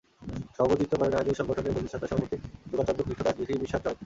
[0.55, 2.35] সভাপতিত্ব করেন আয়োজক সংগঠনের প্রতিষ্ঠাতা সভাপতি
[2.71, 3.97] যুগাচার্য কৃষ্ণদাস জিসি বিশ্বাস জয়।